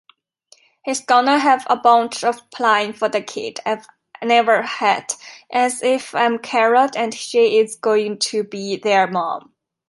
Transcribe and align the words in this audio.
He's 0.83 1.01
gonna 1.05 1.37
have 1.37 1.67
a 1.69 1.75
bunch 1.75 2.23
of 2.23 2.49
plan 2.49 2.91
for 2.93 3.07
the 3.07 3.21
kid 3.21 3.59
I 3.67 3.83
never 4.23 4.63
had, 4.63 5.13
as 5.51 5.83
if 5.83 6.15
I'm 6.15 6.39
carrot 6.39 6.95
and 6.95 7.13
she's 7.13 7.75
going 7.75 8.17
to 8.17 8.43
be 8.43 8.77
their 8.77 9.05
mom. 9.05 9.53